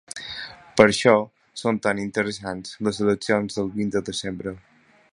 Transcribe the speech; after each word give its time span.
Per 0.79 0.85
això 0.85 1.13
són 1.63 1.79
tan 1.87 2.01
interessants 2.05 2.75
les 2.89 3.05
eleccions 3.07 3.59
del 3.61 3.73
vint 3.81 3.97
de 3.99 4.07
desembre. 4.13 4.57